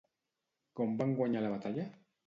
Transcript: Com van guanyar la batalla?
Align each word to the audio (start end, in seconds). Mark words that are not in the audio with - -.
Com 0.79 0.97
van 1.03 1.15
guanyar 1.23 1.47
la 1.47 1.57
batalla? 1.57 1.91